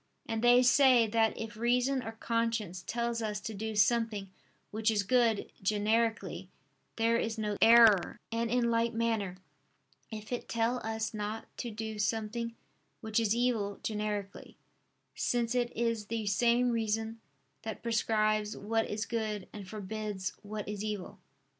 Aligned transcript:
And 0.27 0.41
they 0.43 0.63
say 0.63 1.05
that 1.05 1.37
if 1.37 1.55
reason 1.55 2.01
or 2.01 2.13
conscience 2.13 2.81
tell 2.87 3.11
us 3.11 3.39
to 3.41 3.53
do 3.53 3.75
something 3.75 4.31
which 4.71 4.89
is 4.89 5.03
good 5.03 5.51
generically, 5.61 6.49
there 6.95 7.17
is 7.17 7.37
no 7.37 7.55
error: 7.61 8.17
and 8.31 8.49
in 8.49 8.71
like 8.71 8.93
manner 8.93 9.37
if 10.09 10.31
it 10.31 10.49
tell 10.49 10.79
us 10.83 11.13
not 11.13 11.55
to 11.57 11.69
do 11.69 11.99
something 11.99 12.55
which 13.01 13.19
is 13.19 13.35
evil 13.35 13.79
generically; 13.83 14.57
since 15.13 15.53
it 15.53 15.71
is 15.77 16.07
the 16.07 16.25
same 16.25 16.71
reason 16.71 17.21
that 17.61 17.83
prescribes 17.83 18.57
what 18.57 18.89
is 18.89 19.05
good 19.05 19.47
and 19.53 19.67
forbids 19.69 20.33
what 20.41 20.67
is 20.67 20.83
evil. 20.83 21.19